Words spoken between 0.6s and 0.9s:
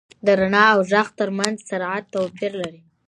او